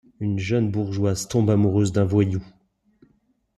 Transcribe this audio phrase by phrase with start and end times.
[0.19, 2.41] Une jeune bourgeoise tombe amoureuse d'un voyou.